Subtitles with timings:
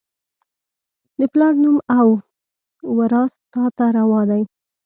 [1.19, 2.07] د پلار نوم او،
[2.97, 4.43] وراث تا ته روا دي